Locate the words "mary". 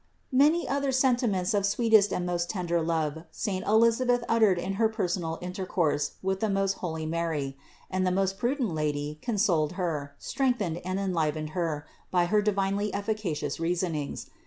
7.05-7.55